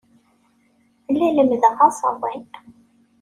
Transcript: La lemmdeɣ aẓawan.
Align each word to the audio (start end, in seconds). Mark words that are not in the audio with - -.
La 1.11 1.29
lemmdeɣ 1.35 1.75
aẓawan. 1.87 2.41